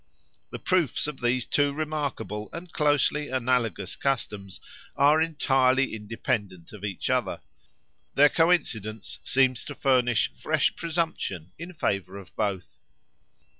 The 0.49 0.57
proofs 0.57 1.05
of 1.05 1.21
these 1.21 1.45
two 1.45 1.73
remarkable 1.73 2.49
and 2.53 2.73
closely 2.73 3.29
analogous 3.29 3.95
customs 3.95 4.59
are 4.95 5.21
entirely 5.21 5.93
independent 5.93 6.73
of 6.73 6.83
each 6.83 7.11
other. 7.11 7.39
Their 8.15 8.29
coincidence 8.29 9.19
seems 9.23 9.63
to 9.65 9.75
furnish 9.75 10.31
fresh 10.33 10.75
presumption 10.75 11.51
in 11.59 11.73
favour 11.73 12.17
of 12.17 12.35
both. 12.35 12.79